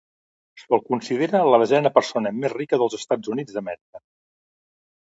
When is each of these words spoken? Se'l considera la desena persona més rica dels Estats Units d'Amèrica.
Se'l 0.61 0.81
considera 0.87 1.41
la 1.55 1.59
desena 1.65 1.91
persona 1.99 2.33
més 2.41 2.57
rica 2.57 2.81
dels 2.85 2.99
Estats 3.01 3.35
Units 3.37 3.61
d'Amèrica. 3.61 4.05